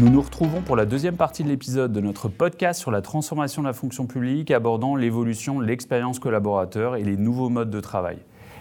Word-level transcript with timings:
Nous 0.00 0.08
nous 0.08 0.22
retrouvons 0.22 0.62
pour 0.62 0.74
la 0.74 0.86
deuxième 0.86 1.16
partie 1.16 1.44
de 1.44 1.48
l'épisode 1.48 1.92
de 1.92 2.00
notre 2.00 2.28
podcast 2.28 2.80
sur 2.80 2.90
la 2.90 3.02
transformation 3.02 3.60
de 3.60 3.66
la 3.66 3.74
fonction 3.74 4.06
publique 4.06 4.50
abordant 4.50 4.96
l'évolution 4.96 5.60
de 5.60 5.66
l'expérience 5.66 6.18
collaborateur 6.18 6.96
et 6.96 7.04
les 7.04 7.18
nouveaux 7.18 7.50
modes 7.50 7.68
de 7.68 7.80
travail. 7.80 8.16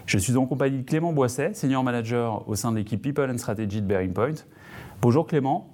Je 0.06 0.18
suis 0.18 0.36
en 0.36 0.46
compagnie 0.46 0.80
de 0.80 0.84
Clément 0.84 1.14
Boisset, 1.14 1.54
senior 1.54 1.86
manager 1.86 2.48
au 2.50 2.56
sein 2.56 2.74
de 2.74 2.78
l'équipe 2.78 3.02
People 3.02 3.32
and 3.32 3.38
Strategy 3.38 3.82
de 3.82 3.88
Bearing 3.88 4.12
Point. 4.12 4.44
Bonjour 5.02 5.26
Clément. 5.26 5.70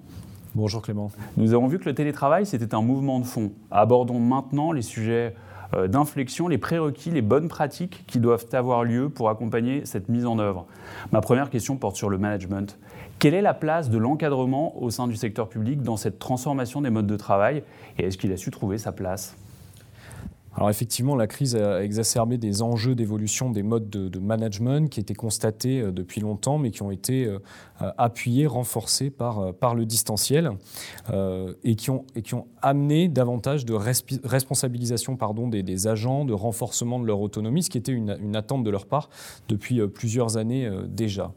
Bonjour 0.54 0.80
Clément. 0.80 1.10
Nous 1.36 1.52
avons 1.54 1.66
vu 1.66 1.80
que 1.80 1.86
le 1.86 1.94
télétravail, 1.94 2.46
c'était 2.46 2.72
un 2.72 2.82
mouvement 2.82 3.18
de 3.18 3.26
fond. 3.26 3.50
Abordons 3.72 4.20
maintenant 4.20 4.70
les 4.70 4.82
sujets 4.82 5.34
euh, 5.74 5.88
d'inflexion, 5.88 6.46
les 6.48 6.58
prérequis, 6.58 7.10
les 7.10 7.20
bonnes 7.20 7.48
pratiques 7.48 8.04
qui 8.06 8.20
doivent 8.20 8.46
avoir 8.52 8.84
lieu 8.84 9.10
pour 9.10 9.28
accompagner 9.28 9.84
cette 9.84 10.08
mise 10.08 10.24
en 10.24 10.38
œuvre. 10.38 10.66
Ma 11.12 11.20
première 11.20 11.50
question 11.50 11.76
porte 11.76 11.96
sur 11.96 12.08
le 12.08 12.16
management. 12.16 12.78
Quelle 13.18 13.34
est 13.34 13.42
la 13.42 13.54
place 13.54 13.90
de 13.90 13.98
l'encadrement 13.98 14.80
au 14.80 14.90
sein 14.90 15.08
du 15.08 15.16
secteur 15.16 15.48
public 15.48 15.82
dans 15.82 15.96
cette 15.96 16.20
transformation 16.20 16.80
des 16.82 16.90
modes 16.90 17.08
de 17.08 17.16
travail 17.16 17.64
et 17.98 18.04
est-ce 18.04 18.16
qu'il 18.16 18.32
a 18.32 18.36
su 18.36 18.52
trouver 18.52 18.78
sa 18.78 18.92
place? 18.92 19.36
Alors 20.58 20.70
effectivement, 20.70 21.14
la 21.14 21.28
crise 21.28 21.54
a 21.54 21.84
exacerbé 21.84 22.36
des 22.36 22.62
enjeux 22.62 22.96
d'évolution 22.96 23.48
des 23.48 23.62
modes 23.62 23.88
de, 23.88 24.18
management 24.18 24.90
qui 24.90 24.98
étaient 24.98 25.14
constatés 25.14 25.80
euh, 25.80 25.92
depuis 25.92 26.20
longtemps, 26.20 26.58
mais 26.58 26.72
qui 26.72 26.82
ont 26.82 26.90
été 26.90 27.26
euh, 27.26 27.38
euh, 27.80 27.92
appuyés, 27.96 28.48
renforcés 28.48 29.08
par, 29.08 29.54
le 29.76 29.86
distanciel 29.86 30.50
et, 31.62 31.76
qui 31.76 31.90
ont, 31.90 32.04
amené 32.60 33.06
davantage 33.06 33.64
de 33.64 33.74
responsabilisation 33.74 35.16
des, 35.48 35.86
agents, 35.86 36.24
de 36.24 36.32
renforcement 36.32 36.98
de 36.98 37.06
leur 37.06 37.20
autonomie, 37.20 37.62
ce 37.62 37.70
qui 37.70 37.78
était 37.78 37.92
une, 37.92 38.34
attente 38.34 38.64
de 38.64 38.70
leur 38.70 38.86
part 38.86 39.10
depuis 39.48 39.86
plusieurs 39.88 40.38
années 40.38 40.68
déjà. 40.88 41.32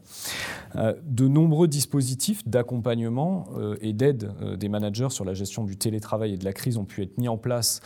De 0.74 1.28
nombreux 1.28 1.68
dispositifs 1.68 2.46
d'accompagnement 2.48 3.44
et 3.80 3.92
d'aide 3.92 4.32
des 4.58 4.68
managers 4.68 5.10
sur 5.10 5.24
la 5.24 5.34
gestion 5.34 5.64
du 5.64 5.76
télétravail 5.76 6.34
et 6.34 6.36
de 6.38 6.44
la 6.44 6.52
crise 6.52 6.78
ont 6.78 6.84
pu 6.84 7.02
être 7.02 7.18
mis 7.18 7.28
en 7.28 7.36
place 7.36 7.80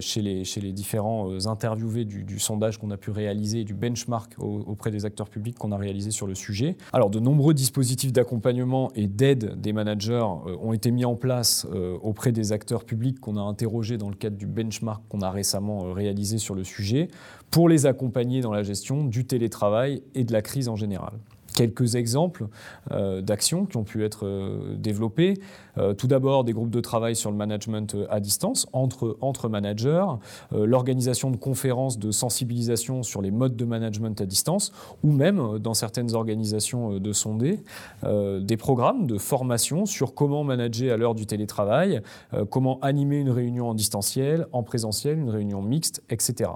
chez 0.00 0.20
les, 0.20 0.44
les 0.60 0.72
différents 0.72 1.30
euh, 1.30 1.46
interviewés 1.46 2.04
du, 2.04 2.38
sondage 2.38 2.78
qu'on 2.78 2.90
a 2.90 2.96
pu 2.96 3.10
réaliser, 3.10 3.64
du 3.64 3.74
benchmark 3.74 4.34
auprès 4.38 4.90
des 4.90 5.04
acteurs 5.04 5.28
publics 5.28 5.58
qu'on 5.58 5.72
a 5.72 5.76
réalisé 5.76 6.10
sur 6.10 6.26
le 6.26 6.34
sujet. 6.34 6.76
Alors, 6.92 7.10
de 7.10 7.18
nombreux 7.20 7.54
dispositifs 7.54 8.12
d'accompagnement 8.12 8.90
et 8.94 9.06
d'aide 9.06 9.60
des 9.60 9.72
managers 9.72 10.24
euh, 10.46 10.56
ont 10.60 10.72
été 10.72 10.90
mis 10.90 11.04
en 11.04 11.16
place 11.16 11.66
euh, 11.72 11.96
auprès 12.02 12.32
des 12.32 12.52
acteurs 12.52 12.84
publics 12.84 13.20
qu'on 13.20 13.36
a 13.36 13.40
interrogés 13.40 13.98
dans 13.98 14.08
le 14.08 14.16
cadre 14.16 14.36
du 14.36 14.46
benchmark 14.46 15.02
qu'on 15.08 15.20
a 15.20 15.30
récemment 15.30 15.92
réalisé 15.92 16.38
sur 16.38 16.54
le 16.54 16.64
sujet 16.64 17.08
pour 17.50 17.68
les 17.68 17.86
accompagner 17.86 18.40
dans 18.40 18.52
la 18.52 18.62
gestion 18.62 19.04
du 19.04 19.24
télétravail 19.24 20.02
et 20.14 20.24
de 20.24 20.32
la 20.32 20.42
crise 20.42 20.68
en 20.68 20.76
général 20.76 21.14
quelques 21.58 21.96
exemples 21.96 22.46
euh, 22.92 23.20
d'actions 23.20 23.66
qui 23.66 23.76
ont 23.78 23.82
pu 23.82 24.04
être 24.04 24.26
euh, 24.26 24.76
développées. 24.76 25.34
Euh, 25.76 25.92
tout 25.92 26.06
d'abord, 26.06 26.44
des 26.44 26.52
groupes 26.52 26.70
de 26.70 26.80
travail 26.80 27.16
sur 27.16 27.32
le 27.32 27.36
management 27.36 27.96
à 28.10 28.20
distance 28.20 28.68
entre, 28.72 29.16
entre 29.20 29.48
managers, 29.48 30.06
l'organisation 30.52 31.30
de 31.30 31.36
conférences 31.36 31.98
de 31.98 32.10
sensibilisation 32.12 33.02
sur 33.02 33.22
les 33.22 33.32
modes 33.32 33.56
de 33.56 33.64
management 33.64 34.20
à 34.20 34.26
distance, 34.26 34.72
ou 35.02 35.10
même, 35.10 35.58
dans 35.58 35.74
certaines 35.74 36.14
organisations 36.14 36.98
de 36.98 37.12
sondés, 37.12 37.60
des 38.04 38.56
programmes 38.56 39.06
de 39.06 39.18
formation 39.18 39.86
sur 39.86 40.14
comment 40.14 40.44
manager 40.44 40.94
à 40.94 40.96
l'heure 40.96 41.14
du 41.14 41.26
télétravail, 41.26 42.02
comment 42.50 42.78
animer 42.80 43.18
une 43.18 43.30
réunion 43.30 43.70
en 43.70 43.74
distanciel, 43.74 44.46
en 44.52 44.62
présentiel, 44.62 45.18
une 45.18 45.30
réunion 45.30 45.62
mixte, 45.62 46.02
etc. 46.10 46.50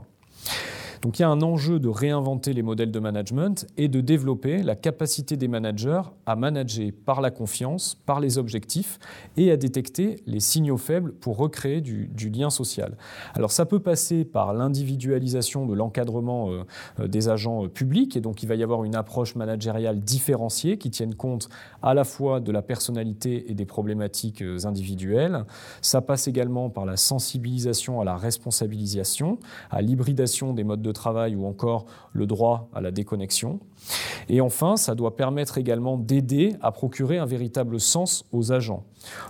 Donc 1.02 1.18
il 1.18 1.22
y 1.22 1.24
a 1.24 1.28
un 1.28 1.42
enjeu 1.42 1.80
de 1.80 1.88
réinventer 1.88 2.52
les 2.52 2.62
modèles 2.62 2.92
de 2.92 3.00
management 3.00 3.66
et 3.76 3.88
de 3.88 4.00
développer 4.00 4.62
la 4.62 4.76
capacité 4.76 5.36
des 5.36 5.48
managers 5.48 6.02
à 6.26 6.36
manager 6.36 6.92
par 7.04 7.20
la 7.20 7.32
confiance, 7.32 7.96
par 8.06 8.20
les 8.20 8.38
objectifs 8.38 9.00
et 9.36 9.50
à 9.50 9.56
détecter 9.56 10.22
les 10.26 10.38
signaux 10.38 10.76
faibles 10.76 11.12
pour 11.12 11.36
recréer 11.38 11.80
du, 11.80 12.08
lien 12.32 12.50
social. 12.50 12.96
Alors 13.34 13.50
ça 13.50 13.66
peut 13.66 13.80
passer 13.80 14.24
par 14.24 14.54
l'individualisation 14.54 15.66
de 15.66 15.74
l'encadrement 15.74 16.50
euh, 16.50 16.62
euh, 17.00 17.08
des 17.08 17.28
agents 17.28 17.64
euh, 17.64 17.68
publics 17.68 18.16
et 18.16 18.20
donc 18.20 18.44
il 18.44 18.48
va 18.48 18.54
y 18.54 18.62
avoir 18.62 18.84
une 18.84 18.94
approche 18.94 19.34
managériale 19.34 19.98
différenciée 19.98 20.78
qui 20.78 20.90
tienne 20.90 21.16
compte 21.16 21.48
à 21.82 21.94
la 21.94 22.04
fois 22.04 22.38
de 22.38 22.52
la 22.52 22.62
personnalité 22.62 23.50
et 23.50 23.54
des 23.54 23.66
problématiques 23.66 24.42
individuelles. 24.64 25.44
Ça 25.80 26.00
passe 26.00 26.28
également 26.28 26.70
par 26.70 26.86
la 26.86 26.96
sensibilisation 26.96 28.00
à 28.00 28.04
la 28.04 28.16
responsabilisation, 28.16 29.38
à 29.70 29.82
l'hybridation 29.82 30.54
des 30.54 30.62
modes 30.62 30.80
de 30.80 30.91
travail 30.92 31.34
ou 31.34 31.46
encore 31.46 31.86
le 32.12 32.26
droit 32.26 32.68
à 32.74 32.80
la 32.80 32.90
déconnexion. 32.90 33.60
Et 34.28 34.40
enfin, 34.40 34.76
ça 34.76 34.94
doit 34.94 35.16
permettre 35.16 35.58
également 35.58 35.96
d'aider 35.96 36.54
à 36.60 36.72
procurer 36.72 37.18
un 37.18 37.26
véritable 37.26 37.80
sens 37.80 38.24
aux 38.32 38.52
agents. 38.52 38.84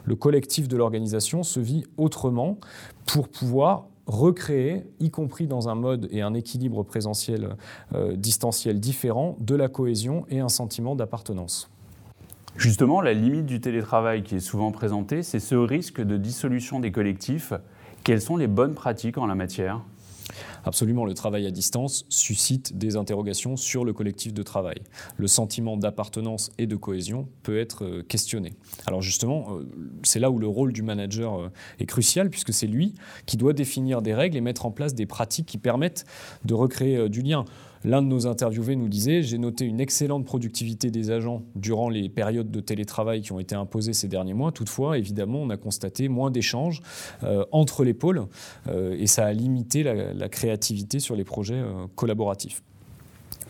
Le 0.04 0.16
collectif 0.16 0.68
de 0.68 0.76
l'organisation 0.76 1.42
se 1.42 1.60
vit 1.60 1.84
autrement 1.96 2.58
pour 3.06 3.28
pouvoir 3.28 3.86
recréer, 4.06 4.84
y 5.00 5.10
compris 5.10 5.46
dans 5.46 5.68
un 5.68 5.74
mode 5.74 6.08
et 6.10 6.22
un 6.22 6.34
équilibre 6.34 6.82
présentiel 6.82 7.56
euh, 7.94 8.16
distanciel 8.16 8.80
différent, 8.80 9.36
de 9.40 9.54
la 9.54 9.68
cohésion 9.68 10.26
et 10.28 10.40
un 10.40 10.48
sentiment 10.48 10.96
d'appartenance. 10.96 11.70
Justement, 12.56 13.00
la 13.00 13.14
limite 13.14 13.46
du 13.46 13.60
télétravail 13.60 14.22
qui 14.22 14.36
est 14.36 14.40
souvent 14.40 14.72
présentée, 14.72 15.22
c'est 15.22 15.40
ce 15.40 15.54
risque 15.54 16.02
de 16.02 16.16
dissolution 16.16 16.80
des 16.80 16.92
collectifs. 16.92 17.54
Quelles 18.04 18.20
sont 18.20 18.36
les 18.36 18.48
bonnes 18.48 18.74
pratiques 18.74 19.16
en 19.16 19.26
la 19.26 19.34
matière? 19.34 19.80
Absolument, 20.64 21.04
le 21.04 21.14
travail 21.14 21.46
à 21.46 21.50
distance 21.50 22.04
suscite 22.08 22.76
des 22.76 22.96
interrogations 22.96 23.56
sur 23.56 23.84
le 23.84 23.92
collectif 23.92 24.32
de 24.32 24.42
travail. 24.42 24.76
Le 25.16 25.26
sentiment 25.26 25.76
d'appartenance 25.76 26.50
et 26.58 26.66
de 26.66 26.76
cohésion 26.76 27.28
peut 27.42 27.58
être 27.58 27.84
euh, 27.84 28.02
questionné. 28.02 28.54
Alors 28.86 29.02
justement, 29.02 29.56
euh, 29.56 29.68
c'est 30.02 30.20
là 30.20 30.30
où 30.30 30.38
le 30.38 30.46
rôle 30.46 30.72
du 30.72 30.82
manager 30.82 31.40
euh, 31.40 31.48
est 31.78 31.86
crucial, 31.86 32.30
puisque 32.30 32.52
c'est 32.52 32.66
lui 32.66 32.94
qui 33.26 33.36
doit 33.36 33.52
définir 33.52 34.02
des 34.02 34.14
règles 34.14 34.36
et 34.36 34.40
mettre 34.40 34.66
en 34.66 34.70
place 34.70 34.94
des 34.94 35.06
pratiques 35.06 35.46
qui 35.46 35.58
permettent 35.58 36.04
de 36.44 36.54
recréer 36.54 37.08
du 37.08 37.22
lien. 37.22 37.44
L'un 37.84 38.00
de 38.00 38.06
nos 38.06 38.26
interviewés 38.26 38.76
nous 38.76 38.88
disait 38.88 39.22
J'ai 39.22 39.38
noté 39.38 39.64
une 39.64 39.80
excellente 39.80 40.24
productivité 40.24 40.90
des 40.90 41.10
agents 41.10 41.42
durant 41.56 41.88
les 41.88 42.08
périodes 42.08 42.50
de 42.50 42.60
télétravail 42.60 43.22
qui 43.22 43.32
ont 43.32 43.40
été 43.40 43.54
imposées 43.54 43.92
ces 43.92 44.08
derniers 44.08 44.34
mois. 44.34 44.52
Toutefois, 44.52 44.98
évidemment, 44.98 45.40
on 45.40 45.50
a 45.50 45.56
constaté 45.56 46.08
moins 46.08 46.30
d'échanges 46.30 46.82
euh, 47.24 47.44
entre 47.50 47.84
les 47.84 47.94
pôles 47.94 48.26
euh, 48.68 48.96
et 48.98 49.06
ça 49.06 49.26
a 49.26 49.32
limité 49.32 49.82
la, 49.82 50.28
créativité 50.28 51.00
sur 51.00 51.16
les 51.16 51.24
projets 51.24 51.54
euh, 51.54 51.86
collaboratifs 51.96 52.62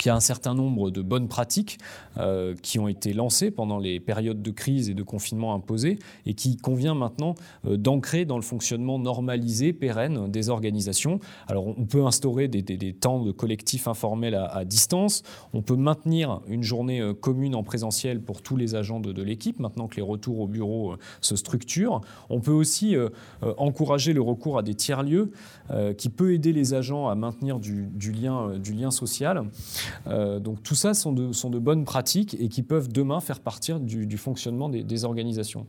il 0.04 0.08
y 0.08 0.10
a 0.10 0.14
un 0.14 0.20
certain 0.20 0.54
nombre 0.54 0.90
de 0.90 1.02
bonnes 1.02 1.28
pratiques 1.28 1.78
euh, 2.18 2.54
qui 2.62 2.78
ont 2.78 2.88
été 2.88 3.12
lancées 3.12 3.50
pendant 3.50 3.78
les 3.78 4.00
périodes 4.00 4.42
de 4.42 4.50
crise 4.50 4.88
et 4.88 4.94
de 4.94 5.02
confinement 5.02 5.54
imposées 5.54 5.98
et 6.26 6.34
qui 6.34 6.56
convient 6.56 6.94
maintenant 6.94 7.34
euh, 7.66 7.76
d'ancrer 7.76 8.24
dans 8.24 8.36
le 8.36 8.42
fonctionnement 8.42 8.98
normalisé, 8.98 9.72
pérenne 9.72 10.30
des 10.30 10.48
organisations. 10.48 11.20
Alors 11.46 11.66
on 11.66 11.84
peut 11.84 12.04
instaurer 12.04 12.48
des, 12.48 12.92
temps 12.92 13.22
de 13.22 13.32
collectifs 13.32 13.88
informels 13.88 14.34
à, 14.34 14.64
distance, 14.64 15.22
on 15.52 15.62
peut 15.62 15.76
maintenir 15.76 16.40
une 16.48 16.62
journée 16.62 17.00
euh, 17.00 17.14
commune 17.14 17.54
en 17.54 17.62
présentiel 17.62 18.20
pour 18.20 18.42
tous 18.42 18.56
les 18.56 18.74
agents 18.74 19.00
de, 19.00 19.22
l'équipe 19.22 19.60
maintenant 19.60 19.86
que 19.86 19.96
les 19.96 20.02
retours 20.02 20.40
au 20.40 20.48
bureau 20.48 20.96
se 21.20 21.36
structurent. 21.36 22.00
On 22.28 22.40
peut 22.40 22.50
aussi 22.50 22.96
encourager 23.56 24.12
le 24.12 24.20
recours 24.20 24.58
à 24.58 24.62
des 24.62 24.74
tiers-lieux 24.74 25.30
qui 25.96 26.08
peut 26.08 26.32
aider 26.32 26.52
les 26.52 26.74
agents 26.74 27.08
à 27.08 27.14
maintenir 27.14 27.60
du 27.60 28.12
lien 28.12 28.90
social. 28.90 29.44
Euh, 30.06 30.38
donc 30.38 30.62
tout 30.62 30.74
ça 30.74 30.94
sont 30.94 31.12
de, 31.12 31.58
bonnes 31.58 31.84
pratiques 31.84 32.36
et 32.38 32.48
qui 32.48 32.62
peuvent 32.62 32.90
demain 32.90 33.20
faire 33.20 33.40
partir 33.40 33.80
du, 33.80 34.16
fonctionnement 34.16 34.68
des, 34.68 35.04
organisations. 35.04 35.66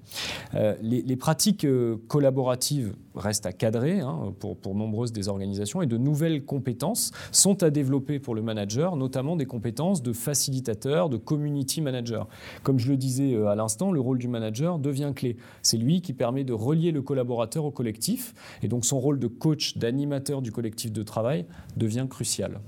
Euh, 0.53 0.75
les, 0.81 1.16
pratiques 1.16 1.66
euh, 1.66 1.97
collaboratives 2.07 2.94
restent 3.16 3.45
à 3.45 3.53
cadrer 3.53 4.00
hein, 4.00 4.33
pour, 4.39 4.57
pour, 4.57 4.75
nombreuses 4.75 5.12
des 5.12 5.28
organisations 5.28 5.81
et 5.81 5.85
de 5.85 5.97
nouvelles 5.97 6.44
compétences 6.44 7.12
sont 7.31 7.63
à 7.63 7.69
développer 7.69 8.19
pour 8.19 8.35
le 8.35 8.41
manager, 8.41 8.95
notamment 8.95 9.35
des 9.35 9.45
compétences 9.45 10.01
de 10.01 10.13
facilitateur, 10.13 11.09
de 11.09 11.17
community 11.17 11.81
manager. 11.81 12.28
Comme 12.63 12.80
je 12.80 12.89
le 12.89 12.98
disais 12.98 13.36
à 13.45 13.56
l'instant, 13.56 13.92
le 13.92 14.00
rôle 14.00 14.18
du 14.18 14.27
manager 14.27 14.80
devient 14.80 15.13
clé. 15.15 15.38
C'est 15.62 15.77
lui 15.77 16.01
qui 16.01 16.13
permet 16.13 16.44
de 16.44 16.53
relier 16.53 16.92
le 16.92 17.01
collaborateur 17.01 17.65
au 17.65 17.71
collectif 17.71 18.33
et 18.62 18.68
donc 18.68 18.86
son 18.86 19.00
rôle 19.00 19.19
de 19.19 19.27
coach, 19.27 19.77
d'animateur 19.77 20.42
du 20.42 20.51
collectif 20.51 20.92
de 20.92 21.03
travail 21.03 21.45
devient 21.77 22.07
crucial. 22.09 22.59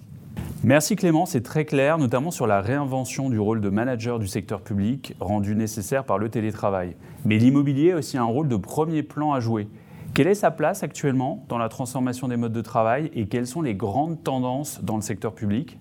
Merci 0.65 0.95
Clément, 0.95 1.27
c'est 1.27 1.43
très 1.43 1.63
clair, 1.63 1.99
notamment 1.99 2.31
sur 2.31 2.47
la 2.47 2.59
réinvention 2.59 3.29
du 3.29 3.37
rôle 3.37 3.61
de 3.61 3.69
manager 3.69 4.17
du 4.17 4.27
secteur 4.27 4.61
public 4.61 5.13
rendu 5.19 5.55
nécessaire 5.55 6.03
par 6.05 6.17
le 6.17 6.27
télétravail. 6.29 6.95
Mais 7.23 7.37
l'immobilier 7.37 7.91
a 7.91 7.97
aussi 7.97 8.17
un 8.17 8.23
rôle 8.23 8.47
de 8.47 8.55
premier 8.55 9.03
plan 9.03 9.33
à 9.33 9.39
jouer. 9.39 9.67
Quelle 10.15 10.25
est 10.25 10.33
sa 10.33 10.49
place 10.49 10.81
actuellement 10.81 11.45
dans 11.49 11.59
la 11.59 11.69
transformation 11.69 12.27
des 12.27 12.35
modes 12.35 12.51
de 12.51 12.61
travail 12.61 13.11
et 13.13 13.27
quelles 13.27 13.45
sont 13.45 13.61
les 13.61 13.75
grandes 13.75 14.23
tendances 14.23 14.83
dans 14.83 14.95
le 14.95 15.03
secteur 15.03 15.35
public? 15.35 15.77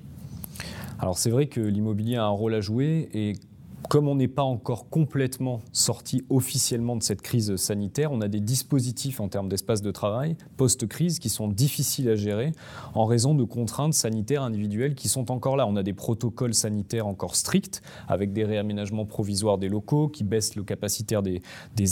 Alors 0.99 1.17
c'est 1.17 1.31
vrai 1.31 1.47
que 1.47 1.63
l'immobilier 1.63 2.17
a 2.17 2.25
un 2.25 2.29
rôle 2.29 2.53
à 2.53 2.61
jouer 2.61 3.09
et 3.15 3.33
comme 3.89 4.09
on 4.09 4.15
n'est 4.15 4.29
pas 4.29 4.43
encore 4.43 4.89
complètement 4.89 5.61
sorti 5.73 6.25
officiellement 6.31 6.97
de 6.97 7.03
cette 7.03 7.23
crise 7.23 7.57
sanitaire, 7.57 8.13
on 8.13 8.21
a 8.21 8.29
des 8.29 8.41
dispositifs 8.41 9.21
en 9.21 9.29
termes 9.29 9.49
d'espace 9.49 9.83
de 9.83 9.91
travail 9.91 10.37
post-crise 10.57 11.19
qui 11.19 11.29
sont 11.29 11.49
difficiles 11.49 12.09
à 12.09 12.17
gérer 12.17 12.53
en 12.95 13.05
raison 13.05 13.35
de 13.35 13.45
contraintes 13.45 13.95
sanitaires 13.95 14.43
individuelles 14.43 14.95
qui 14.95 15.09
sont 15.09 15.31
encore 15.31 15.57
là. 15.57 15.67
On 15.67 15.77
a 15.77 15.83
des 15.83 15.93
protocoles 15.93 16.55
sanitaires 16.55 17.07
encore 17.07 17.37
stricts 17.37 17.83
avec 18.09 18.33
des 18.33 18.45
réaménagements 18.45 19.07
provisoires 19.07 19.59
des 19.59 19.69
locaux 19.69 20.09
qui 20.09 20.25
baissent 20.25 20.57
le 20.57 20.65
capacitaire 20.65 21.23
des, 21.23 21.43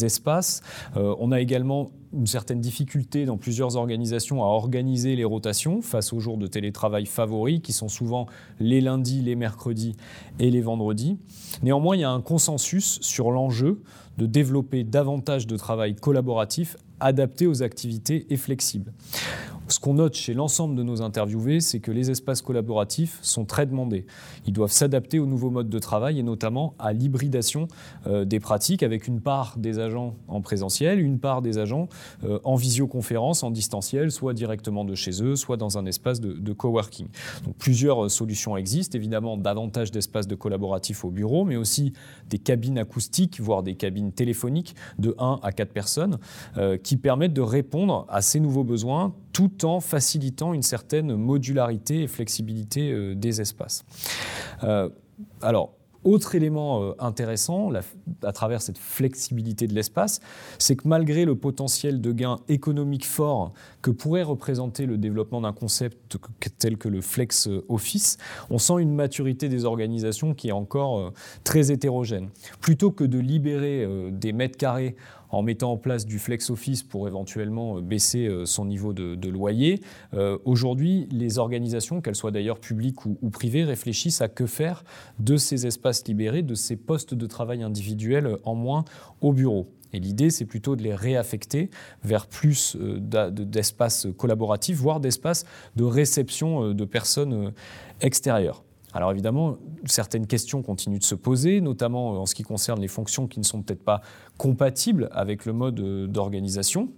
espaces. 0.05 0.63
Euh, 0.97 1.15
on 1.19 1.33
a 1.33 1.41
également 1.41 1.91
une 2.13 2.27
certaine 2.27 2.61
difficulté 2.61 3.25
dans 3.25 3.37
plusieurs 3.37 3.77
organisations 3.77 4.43
à 4.43 4.47
organiser 4.47 5.17
les 5.17 5.25
rotations 5.25 5.81
face 5.81 6.13
aux 6.13 6.21
jours 6.21 6.37
de 6.37 6.47
télétravail 6.47 7.07
favoris 7.07 7.61
qui 7.63 7.73
sont 7.73 7.89
souvent 7.89 8.27
les 8.61 8.81
lundis, 8.81 9.23
les 9.23 9.35
mercredis 9.35 9.97
et 10.39 10.51
les 10.51 10.61
vendredis. 10.61 11.19
Néanmoins, 11.63 11.97
il 11.97 12.01
y 12.01 12.05
a 12.05 12.11
un 12.11 12.21
consensus 12.21 12.99
sur 13.01 13.31
l'enjeu 13.31 13.83
de 14.19 14.27
développer 14.27 14.85
davantage 14.85 15.47
de 15.47 15.57
travail 15.57 15.95
collaboratif 15.95 16.77
adapté 17.01 17.47
aux 17.47 17.63
activités 17.63 18.27
et 18.31 18.37
flexible. 18.37 18.93
Ce 19.73 19.81
qu'on 19.81 19.95
note 19.95 20.15
chez 20.15 20.35
l'ensemble 20.35 20.77
de 20.77 20.83
nos 20.83 21.01
interviewés, 21.01 21.61
c'est 21.61 21.81
que 21.81 21.91
les 21.91 22.11
espaces 22.11 22.43
collaboratifs 22.43 23.19
sont 23.23 23.47
très 23.47 23.65
demandés. 23.65 24.05
Ils 24.47 24.53
doivent 24.53 24.71
s'adapter 24.71 25.19
aux 25.19 25.25
nouveaux 25.25 25.49
modes 25.49 25.71
de 25.71 25.79
travail 25.79 26.19
et 26.19 26.23
notamment 26.23 26.75
à 26.79 26.93
l'hybridation 26.93 27.69
euh, 28.07 28.27
des 28.27 28.39
pratiques 28.39 28.83
avec 28.83 29.09
une 29.09 29.23
part 29.23 29.55
des 29.57 29.79
agents 29.79 30.15
en 30.29 30.43
présentiel, 30.43 31.01
une 31.01 31.19
part 31.19 31.41
des 31.41 31.57
agents 31.57 31.89
euh, 32.23 32.39
en 32.45 32.55
visioconférence, 32.55 33.43
en 33.45 33.51
distanciel, 33.51 34.11
soit 34.11 34.35
directement 34.35 34.85
de 34.85 34.95
chez 34.95 35.23
eux, 35.23 35.37
soit 35.37 35.57
dans 35.57 35.79
un 35.79 35.87
espace 35.87 36.21
de, 36.21 36.53
coworking. 36.53 37.07
Donc, 37.47 37.57
plusieurs 37.57 38.05
euh, 38.05 38.09
solutions 38.11 38.59
existent, 38.59 38.99
évidemment 38.99 39.39
davantage 39.39 39.91
d'espaces 39.91 40.29
de 40.29 40.35
collaboratifs 40.35 41.03
au 41.03 41.11
bureau, 41.11 41.47
mais 41.47 41.57
aussi 41.57 41.95
des 42.29 42.39
cabines 42.39 42.77
acoustiques, 42.77 43.41
voire 43.41 43.63
des 43.63 43.75
cabines 43.75 44.13
téléphoniques 44.13 44.75
de 44.99 45.15
1 45.19 45.41
à 45.43 45.51
4 45.51 45.73
personnes 45.73 46.19
qui 46.83 46.97
permettent 46.99 47.33
de 47.33 47.41
répondre 47.41 48.05
à 48.11 48.21
ces 48.21 48.39
nouveaux 48.39 48.65
besoins 48.65 49.15
tout 49.33 49.65
en 49.65 49.81
facilitant 49.81 50.53
une 50.53 50.63
certaine 50.63 51.15
modularité 51.17 52.03
et 52.03 52.07
flexibilité 52.07 52.93
euh, 52.93 53.15
des 53.15 53.41
espaces. 53.41 53.85
Euh, 54.63 54.89
alors, 55.41 55.75
autre 56.05 56.35
élément 56.35 56.83
euh, 56.83 56.93
intéressant 56.99 57.71
à 58.25 58.33
travers 58.33 58.61
cette 58.61 58.79
flexibilité 58.79 59.69
de 59.69 59.75
l'espace, 59.75 60.21
c'est 60.59 60.75
que 60.75 60.89
malgré 60.89 61.25
le 61.25 61.37
potentiel 61.37 62.01
de 62.01 62.11
gain 62.13 62.41
économique 62.49 63.07
fort 63.07 63.53
que 63.83 63.93
pourrait 63.93 64.25
représenter 64.25 64.85
le 64.85 64.99
développement 64.99 65.41
d'un 65.41 65.53
concept 65.53 66.19
tel 66.59 66.77
que 66.77 66.89
le 66.89 67.01
flex 67.01 67.49
office, 67.69 68.19
on 68.51 68.59
sent 68.59 68.81
une 68.81 68.95
maturité 68.95 69.49
des 69.49 69.65
organisations 69.65 70.35
qui 70.35 70.49
est 70.49 70.53
encore 70.53 71.13
très 71.45 71.71
hétérogène. 71.71 72.31
Plutôt 72.61 72.91
que 72.91 73.05
de 73.05 73.21
libérer 73.21 73.87
des 74.11 74.33
mètres 74.33 74.59
carrés 74.59 74.97
en 75.33 75.43
mettant 75.43 75.73
en 75.73 75.77
place 75.77 76.07
du 76.07 76.19
flex 76.19 76.51
office 76.51 76.83
pour 76.83 77.09
éventuellement 77.09 77.79
euh, 77.79 77.81
baisser 77.81 78.27
euh, 78.27 78.45
son 78.45 78.67
niveau 78.67 78.93
de, 78.93 79.29
loyer. 79.29 79.81
Euh, 80.13 80.37
aujourd'hui, 80.45 81.09
les 81.11 81.39
organisations, 81.39 82.03
qu'elles 82.03 82.15
soient 82.15 82.31
d'ailleurs 82.31 82.61
publiques 82.61 83.07
ou, 83.07 83.31
privées, 83.31 83.65
réfléchissent 83.65 84.21
à 84.21 84.29
que 84.29 84.45
faire 84.45 84.85
de 85.19 85.39
ces 85.39 85.67
espaces 85.67 86.07
libérés, 86.07 86.43
de 86.43 86.55
ces 86.55 86.77
postes 86.77 87.15
de 87.15 87.27
travail 87.27 87.63
individuels 87.63 88.37
en 88.45 88.55
moins 88.55 88.85
au 89.23 89.33
bureau. 89.33 89.69
Et 89.95 90.01
l'idée, 90.01 90.29
c'est 90.29 90.45
plutôt 90.45 90.77
de 90.77 90.83
les 90.83 90.95
réaffecter 90.95 91.71
vers 92.05 92.27
plus 92.27 92.77
d'espaces 92.77 94.07
collaboratifs, 94.19 94.77
voire 94.77 95.01
d'espaces 95.01 95.47
de 95.77 95.85
réception 95.85 96.75
de 96.75 96.85
personnes 96.85 97.53
extérieures. 98.01 98.65
Alors 98.93 99.11
évidemment, 99.11 99.57
certaines 99.85 100.27
questions 100.27 100.63
continuent 100.63 100.99
de 100.99 101.05
se 101.05 101.15
poser, 101.15 101.61
notamment 101.61 102.21
en 102.21 102.27
ce 102.27 102.35
qui 102.35 102.43
concerne 102.43 102.81
les 102.81 102.89
fonctions 102.89 103.27
qui 103.27 103.39
ne 103.39 103.45
sont 103.45 103.63
peut-être 103.63 103.83
pas 103.83 104.03
compatibles 104.37 105.09
avec 105.13 105.47
le 105.47 105.53
mode 105.53 105.81
euh, 105.81 106.07
d'organisation. 106.07 106.89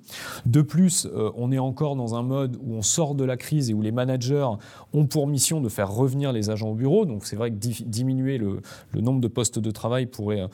De 0.47 0.63
plus, 0.63 1.07
euh, 1.07 1.31
on 1.37 1.53
est 1.53 1.59
encore 1.59 1.97
dans 1.97 2.15
un 2.15 2.23
mode 2.23 2.57
où 2.63 2.75
on 2.75 2.83
sort 2.83 3.15
de 3.15 3.25
la 3.25 3.37
crise 3.37 3.71
et 3.71 3.75
où 3.75 3.83
les 3.83 3.93
managers 3.93 4.49
ont 4.93 5.07
pour 5.07 5.27
mission 5.27 5.61
de 5.61 5.69
faire 5.69 5.91
revenir 5.91 6.33
les 6.33 6.51
agents 6.51 6.71
au 6.71 6.75
bureau. 6.75 7.07
Donc 7.07 7.25
c'est 7.27 7.37
vrai 7.37 7.51
que 7.51 7.57
diminuer 7.57 8.39
le, 8.39 8.61
nombre 8.95 9.21
de 9.21 9.29
postes 9.29 9.59
de 9.59 9.71
travail 9.71 10.07
pourrait, 10.07 10.49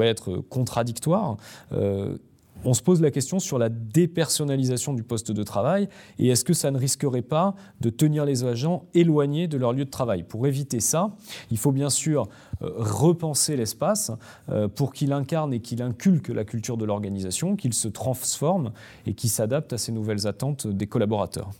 être 0.00 0.36
contradictoire. 0.48 1.36
Euh, 1.72 2.16
on 2.66 2.74
se 2.74 2.82
pose 2.82 3.00
la 3.00 3.10
question 3.10 3.38
sur 3.38 3.58
la 3.58 3.68
dépersonnalisation 3.68 4.92
du 4.92 5.04
poste 5.04 5.30
de 5.30 5.42
travail 5.42 5.88
et 6.18 6.28
est-ce 6.28 6.44
que 6.44 6.52
ça 6.52 6.70
ne 6.70 6.78
risquerait 6.78 7.22
pas 7.22 7.54
de 7.80 7.90
tenir 7.90 8.24
les 8.24 8.44
agents 8.44 8.84
éloignés 8.92 9.46
de 9.46 9.56
leur 9.56 9.72
lieu 9.72 9.84
de 9.84 9.90
travail? 9.90 10.24
Pour 10.24 10.46
éviter 10.46 10.80
ça, 10.80 11.10
il 11.50 11.58
faut 11.58 11.72
bien 11.72 11.90
sûr 11.90 12.28
euh, 12.62 12.70
repenser 12.76 13.56
l'espace 13.56 14.10
euh, 14.48 14.66
pour 14.66 14.92
qu'il 14.92 15.12
incarne 15.12 15.54
et 15.54 15.60
qu'il 15.60 15.80
inculque 15.80 16.28
la 16.28 16.44
culture 16.44 16.76
de 16.76 16.84
l'organisation, 16.84 17.54
qu'il 17.54 17.72
se 17.72 17.88
transforme 17.88 18.72
et 19.06 19.14
qu'il 19.14 19.30
s'adapte 19.30 19.72
à 19.72 19.78
ces 19.78 19.92
nouvelles 19.92 20.26
attentes 20.26 20.66
des 20.66 20.88
collaborateurs. 20.88 21.50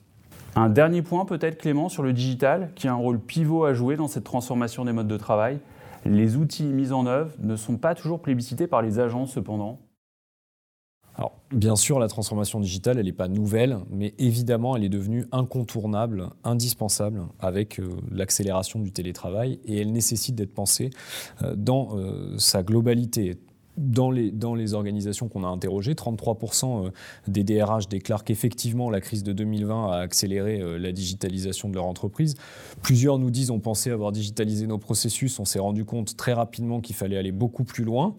Un 0.56 0.70
dernier 0.70 1.02
point 1.02 1.24
peut-être 1.24 1.58
Clément 1.58 1.88
sur 1.88 2.02
le 2.02 2.12
digital 2.12 2.70
qui 2.74 2.88
a 2.88 2.92
un 2.92 2.96
rôle 2.96 3.20
pivot 3.20 3.64
à 3.64 3.74
jouer 3.74 3.96
dans 3.96 4.08
cette 4.08 4.24
transformation 4.24 4.84
des 4.84 4.92
modes 4.92 5.06
de 5.06 5.16
travail. 5.16 5.60
Les 6.04 6.36
outils 6.36 6.64
mis 6.64 6.92
en 6.92 7.06
œuvre 7.06 7.30
ne 7.38 7.56
sont 7.56 7.76
pas 7.76 7.94
toujours 7.94 8.20
plébiscités 8.20 8.66
par 8.66 8.82
les 8.82 8.98
agents 8.98 9.26
cependant. 9.26 9.78
Alors, 11.16 11.32
bien 11.50 11.76
sûr, 11.76 11.98
la 11.98 12.08
transformation 12.08 12.60
digitale, 12.60 12.98
elle 12.98 13.06
n'est 13.06 13.12
pas 13.12 13.28
nouvelle, 13.28 13.78
mais 13.90 14.14
évidemment, 14.18 14.76
elle 14.76 14.84
est 14.84 14.90
devenue 14.90 15.24
incontournable, 15.32 16.28
indispensable 16.44 17.22
avec 17.40 17.80
euh, 17.80 17.88
l'accélération 18.12 18.80
du 18.80 18.92
télétravail 18.92 19.58
et 19.64 19.80
elle 19.80 19.92
nécessite 19.92 20.34
d'être 20.34 20.52
pensée 20.52 20.90
euh, 21.42 21.54
dans 21.56 21.96
euh, 21.96 22.36
sa 22.36 22.62
globalité 22.62 23.38
dans 23.76 24.10
les, 24.10 24.74
organisations 24.74 25.28
qu'on 25.28 25.44
a 25.44 25.48
interrogées, 25.48 25.94
33% 25.94 26.86
euh, 26.86 26.90
des 27.28 27.44
DRH 27.44 27.88
déclarent 27.88 28.24
qu'effectivement 28.24 28.90
la 28.90 29.00
crise 29.00 29.22
de 29.22 29.32
2020 29.32 29.92
a 29.92 29.96
accéléré 29.98 30.60
euh, 30.60 30.78
la 30.78 30.92
digitalisation 30.92 31.68
de 31.68 31.74
leur 31.74 31.84
entreprise. 31.84 32.34
Plusieurs 32.82 33.18
nous 33.18 33.30
disent 33.30 33.50
on 33.50 33.60
pensait 33.60 33.90
avoir 33.90 34.12
digitalisé 34.12 34.66
nos 34.66 34.78
processus, 34.78 35.38
on 35.38 35.44
s'est 35.44 35.58
rendu 35.58 35.84
compte 35.84 36.16
très 36.16 36.32
rapidement 36.32 36.80
qu'il 36.80 36.96
fallait 36.96 37.16
aller 37.16 37.32
beaucoup 37.32 37.64
plus 37.64 37.84
loin. 37.84 38.14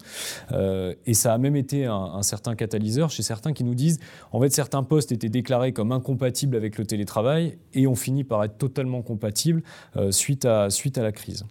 Euh, 0.52 0.94
et 1.06 1.14
ça 1.14 1.34
a 1.34 1.38
même 1.38 1.56
été 1.56 1.86
un, 1.86 2.22
certain 2.22 2.54
catalyseur 2.54 3.10
chez 3.10 3.22
certains 3.22 3.52
qui 3.52 3.64
nous 3.64 3.74
disent 3.74 3.98
en 4.32 4.40
fait 4.40 4.50
certains 4.50 4.82
postes 4.82 5.12
étaient 5.12 5.28
déclarés 5.28 5.72
comme 5.72 5.92
incompatibles 5.92 6.56
avec 6.56 6.78
le 6.78 6.84
télétravail 6.84 7.58
et 7.74 7.86
ont 7.86 7.94
fini 7.94 8.24
par 8.24 8.44
être 8.44 8.58
totalement 8.58 9.02
compatibles 9.02 9.62
suite, 10.10 10.44
à, 10.44 10.70
suite 10.70 10.98
à 10.98 11.02
la 11.02 11.12
crise. 11.12 11.44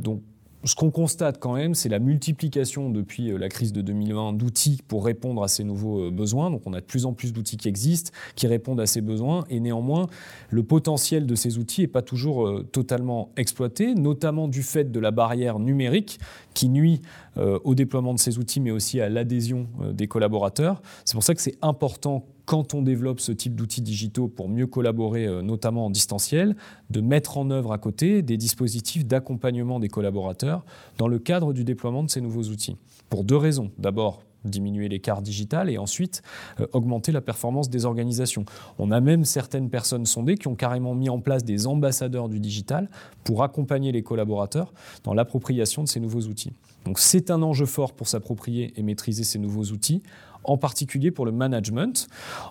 donc 0.00 0.22
ce 0.64 0.74
qu'on 0.74 0.90
constate 0.90 1.38
quand 1.38 1.54
même, 1.54 1.74
c'est 1.74 1.88
la 1.88 1.98
multiplication 1.98 2.90
depuis 2.90 3.30
euh, 3.30 3.38
la 3.38 3.48
crise 3.48 3.72
de 3.72 3.80
2020 3.80 4.34
d'outils 4.34 4.80
pour 4.86 5.04
répondre 5.04 5.42
à 5.42 5.48
ces 5.48 5.64
nouveaux 5.64 6.06
euh, 6.06 6.10
besoins. 6.10 6.50
Donc 6.50 6.62
on 6.66 6.74
a 6.74 6.80
de 6.80 6.84
plus 6.84 7.06
en 7.06 7.14
plus 7.14 7.32
d'outils 7.32 7.56
qui 7.56 7.68
existent, 7.68 8.10
qui 8.34 8.46
répondent 8.46 8.80
à 8.80 8.86
ces 8.86 9.00
besoins, 9.00 9.44
et 9.48 9.58
néanmoins, 9.58 10.06
le 10.50 10.62
potentiel 10.62 11.26
de 11.26 11.34
ces 11.34 11.58
outils 11.58 11.82
n'est 11.82 11.86
pas 11.86 12.02
toujours 12.02 12.46
euh, 12.46 12.62
totalement 12.62 13.30
exploité, 13.36 13.94
notamment 13.94 14.48
du 14.48 14.62
fait 14.62 14.92
de 14.92 15.00
la 15.00 15.10
barrière 15.10 15.58
numérique 15.58 16.18
qui 16.52 16.68
nuit 16.68 17.00
au 17.36 17.74
déploiement 17.74 18.12
de 18.12 18.18
ces 18.18 18.38
outils, 18.38 18.60
mais 18.60 18.72
aussi 18.72 19.00
à 19.00 19.08
l'adhésion 19.08 19.68
des 19.92 20.08
collaborateurs. 20.08 20.82
C'est 21.04 21.14
pour 21.14 21.22
ça 21.22 21.34
que 21.34 21.40
c'est 21.40 21.56
important 21.62 22.26
quand 22.50 22.74
on 22.74 22.82
développe 22.82 23.20
ce 23.20 23.30
type 23.30 23.54
d'outils 23.54 23.80
digitaux 23.80 24.26
pour 24.26 24.48
mieux 24.48 24.66
collaborer, 24.66 25.24
euh, 25.24 25.40
notamment 25.40 25.86
en 25.86 25.90
distanciel, 25.90 26.56
de 26.90 27.00
mettre 27.00 27.38
en 27.38 27.48
œuvre 27.52 27.72
à 27.72 27.78
côté 27.78 28.22
des 28.22 28.36
dispositifs 28.36 29.06
d'accompagnement 29.06 29.78
des 29.78 29.86
collaborateurs 29.86 30.64
dans 30.98 31.06
le 31.06 31.20
cadre 31.20 31.52
du 31.52 31.62
déploiement 31.62 32.02
de 32.02 32.10
ces 32.10 32.20
nouveaux 32.20 32.42
outils. 32.42 32.76
Pour 33.08 33.22
deux 33.22 33.36
raisons. 33.36 33.70
D'abord, 33.78 34.24
diminuer 34.44 34.88
l'écart 34.88 35.22
digital 35.22 35.70
et 35.70 35.78
ensuite 35.78 36.22
euh, 36.58 36.66
augmenter 36.72 37.12
la 37.12 37.20
performance 37.20 37.70
des 37.70 37.84
organisations. 37.84 38.44
On 38.80 38.90
a 38.90 39.00
même 39.00 39.24
certaines 39.24 39.70
personnes 39.70 40.04
sondées 40.04 40.36
qui 40.36 40.48
ont 40.48 40.56
carrément 40.56 40.96
mis 40.96 41.08
en 41.08 41.20
place 41.20 41.44
des 41.44 41.68
ambassadeurs 41.68 42.28
du 42.28 42.40
digital 42.40 42.90
pour 43.22 43.44
accompagner 43.44 43.92
les 43.92 44.02
collaborateurs 44.02 44.72
dans 45.04 45.14
l'appropriation 45.14 45.84
de 45.84 45.88
ces 45.88 46.00
nouveaux 46.00 46.22
outils. 46.22 46.52
Donc 46.84 46.98
c'est 46.98 47.30
un 47.30 47.42
enjeu 47.42 47.66
fort 47.66 47.92
pour 47.92 48.08
s'approprier 48.08 48.72
et 48.76 48.82
maîtriser 48.82 49.24
ces 49.24 49.38
nouveaux 49.38 49.64
outils 49.64 50.02
en 50.44 50.56
particulier 50.56 51.10
pour 51.10 51.26
le 51.26 51.32
management. 51.32 52.08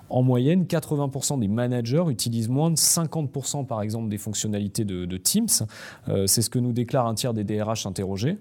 En 0.09 0.21
moyenne, 0.21 0.65
80% 0.65 1.39
des 1.39 1.47
managers 1.47 2.03
utilisent 2.09 2.49
moins 2.49 2.71
de 2.71 2.75
50% 2.75 3.65
par 3.65 3.81
exemple 3.81 4.09
des 4.09 4.17
fonctionnalités 4.17 4.85
de, 4.85 5.17
Teams. 5.17 5.47
Euh, 6.07 6.27
c'est 6.27 6.41
ce 6.41 6.49
que 6.49 6.59
nous 6.59 6.71
déclare 6.71 7.07
un 7.07 7.13
tiers 7.13 7.33
des 7.33 7.43
DRH 7.43 7.85
interrogés. 7.85 8.37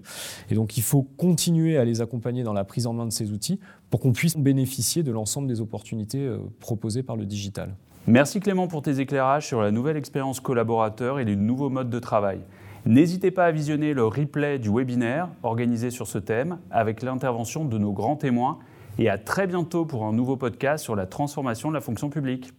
Et 0.49 0.55
donc 0.55 0.77
il 0.77 0.83
faut 0.83 1.03
continuer 1.17 1.77
à 1.77 1.83
les 1.83 2.01
accompagner 2.01 2.43
dans 2.43 2.53
la 2.53 2.63
prise 2.63 2.87
en 2.87 2.93
main 2.93 3.05
de 3.05 3.11
ces 3.11 3.31
outils 3.31 3.59
pour 3.89 3.99
qu'on 3.99 4.13
puisse 4.13 4.37
bénéficier 4.37 5.03
de 5.03 5.11
l'ensemble 5.11 5.47
des 5.47 5.61
opportunités 5.61 6.25
euh, 6.25 6.37
proposées 6.59 7.03
par 7.03 7.15
le 7.15 7.25
digital. 7.25 7.75
Merci 8.07 8.39
Clément 8.39 8.67
pour 8.67 8.81
tes 8.81 8.99
éclairages 8.99 9.47
sur 9.47 9.61
la 9.61 9.71
nouvelle 9.71 9.97
expérience 9.97 10.39
collaborateur 10.39 11.19
et 11.19 11.25
les 11.25 11.35
nouveaux 11.35 11.69
modes 11.69 11.89
de 11.89 11.99
travail. 11.99 12.39
N'hésitez 12.85 13.31
pas 13.31 13.45
à 13.45 13.51
visionner 13.51 13.93
le 13.93 14.05
replay 14.05 14.59
du 14.59 14.69
webinaire 14.69 15.29
organisé 15.43 15.91
sur 15.91 16.07
ce 16.07 16.17
thème 16.17 16.59
avec 16.71 17.01
l'intervention 17.01 17.65
de 17.65 17.77
nos 17.77 17.91
grands 17.91 18.15
témoins 18.15 18.59
et 18.97 19.09
à 19.09 19.17
très 19.17 19.47
bientôt 19.47 19.85
pour 19.85 20.05
un 20.05 20.13
nouveau 20.13 20.37
podcast 20.37 20.83
sur 20.83 20.95
la 20.95 21.05
transformation 21.05 21.69
de 21.69 21.73
la 21.73 21.81
fonction 21.81 22.09
publique. 22.09 22.53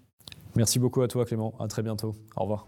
Merci 0.56 0.78
beaucoup 0.78 1.02
à 1.02 1.08
toi 1.08 1.24
Clément, 1.24 1.54
à 1.60 1.68
très 1.68 1.82
bientôt. 1.82 2.14
Au 2.36 2.42
revoir. 2.42 2.66